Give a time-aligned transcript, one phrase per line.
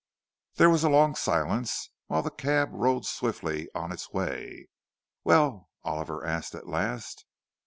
[0.55, 4.69] There was a long silence, while the cab rolled swiftly on its way.
[5.23, 7.23] "Well?" Oliver asked at last.